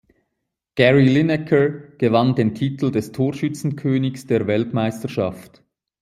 Gary 0.73 1.05
Lineker 1.09 1.69
gewann 1.99 2.33
den 2.33 2.55
Titel 2.55 2.89
des 2.89 3.11
Torschützenkönigs 3.11 4.25
der 4.25 4.47
Weltmeisterschaft. 4.47 5.63